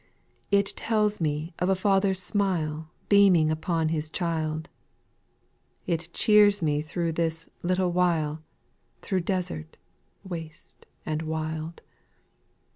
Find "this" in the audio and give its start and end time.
7.11-7.45